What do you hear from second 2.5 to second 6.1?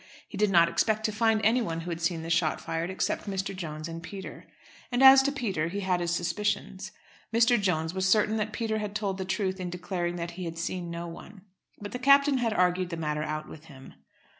fired, except Mr. Jones and Peter. As to Peter he had his